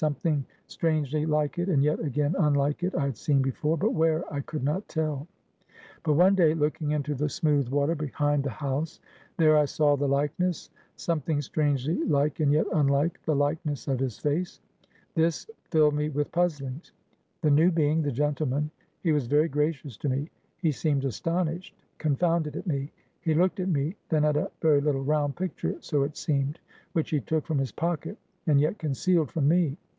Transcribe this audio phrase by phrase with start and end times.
[0.03, 4.23] Something strangely like it, and yet again unlike it, I had seen before, but where,
[4.33, 5.27] I could not tell.
[6.01, 8.99] But one day, looking into the smooth water behind the house,
[9.37, 14.17] there I saw the likeness something strangely like, and yet unlike, the likeness of his
[14.17, 14.59] face.
[15.13, 16.93] This filled me with puzzlings.
[17.41, 18.71] The new being, the gentleman,
[19.03, 22.91] he was very gracious to me; he seemed astonished, confounded at me;
[23.21, 26.59] he looked at me, then at a very little, round picture so it seemed
[26.93, 29.77] which he took from his pocket, and yet concealed from me.